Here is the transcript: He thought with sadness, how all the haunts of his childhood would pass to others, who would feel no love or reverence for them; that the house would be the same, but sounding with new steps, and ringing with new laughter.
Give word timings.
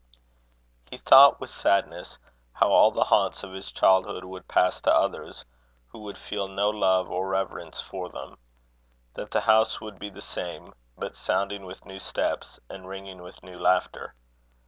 He 0.89 0.97
thought 0.97 1.39
with 1.39 1.51
sadness, 1.51 2.17
how 2.53 2.71
all 2.71 2.89
the 2.89 3.03
haunts 3.03 3.43
of 3.43 3.53
his 3.53 3.71
childhood 3.71 4.23
would 4.23 4.47
pass 4.47 4.81
to 4.81 4.91
others, 4.91 5.45
who 5.89 5.99
would 5.99 6.17
feel 6.17 6.47
no 6.47 6.71
love 6.71 7.11
or 7.11 7.29
reverence 7.29 7.81
for 7.81 8.09
them; 8.09 8.39
that 9.13 9.29
the 9.29 9.41
house 9.41 9.79
would 9.79 9.99
be 9.99 10.09
the 10.09 10.19
same, 10.19 10.73
but 10.97 11.15
sounding 11.15 11.65
with 11.65 11.85
new 11.85 11.99
steps, 11.99 12.59
and 12.67 12.87
ringing 12.87 13.21
with 13.21 13.43
new 13.43 13.59
laughter. 13.59 14.15